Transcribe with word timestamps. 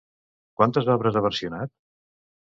Quantes 0.61 0.89
obres 0.95 1.19
ha 1.21 1.23
versionat? 1.27 1.75